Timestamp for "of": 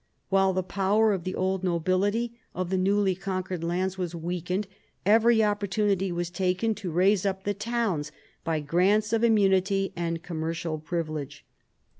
1.13-1.25, 2.55-2.71, 9.13-9.23